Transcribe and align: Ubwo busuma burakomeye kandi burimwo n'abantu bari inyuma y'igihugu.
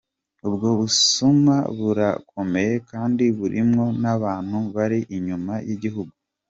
Ubwo 0.47 0.67
busuma 0.79 1.55
burakomeye 1.77 2.73
kandi 2.91 3.23
burimwo 3.37 3.85
n'abantu 4.01 4.57
bari 4.75 4.99
inyuma 5.17 5.53
y'igihugu. 5.67 6.13